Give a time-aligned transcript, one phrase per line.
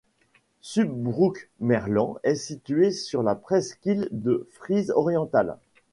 [0.61, 5.59] Südbrookmerland est située sur la presqu'île de Frise orientale.